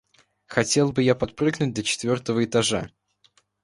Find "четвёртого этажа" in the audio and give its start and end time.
1.83-2.89